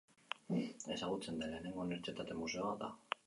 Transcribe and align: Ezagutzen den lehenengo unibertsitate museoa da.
Ezagutzen 0.95 1.37
den 1.43 1.53
lehenengo 1.53 1.85
unibertsitate 1.85 2.39
museoa 2.43 2.75
da. 2.85 2.93